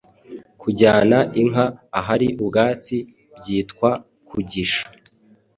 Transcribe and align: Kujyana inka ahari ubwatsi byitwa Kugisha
Kujyana 0.61 1.17
inka 1.41 1.65
ahari 1.99 2.27
ubwatsi 2.43 2.95
byitwa 3.37 3.89
Kugisha 4.29 4.85